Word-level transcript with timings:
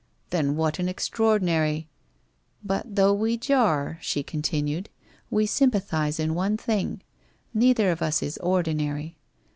'Then 0.31 0.55
what 0.55 0.79
an 0.79 0.89
extraordinary 0.89 1.87
''But 2.63 2.95
though 2.95 3.13
we 3.13 3.37
jar,' 3.37 3.99
she 4.01 4.23
continued, 4.23 4.89
* 5.13 5.15
we 5.29 5.45
sympathize 5.45 6.19
in 6.19 6.33
one 6.33 6.57
thing. 6.57 7.03
Neither 7.53 7.91
of 7.91 8.01
us 8.01 8.23
is 8.23 8.39
ordinary. 8.39 9.19